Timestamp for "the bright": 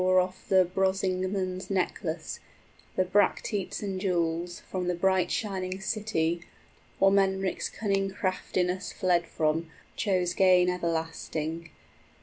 4.87-5.29